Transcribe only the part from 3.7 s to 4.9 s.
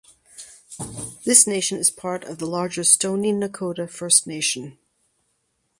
First Nation.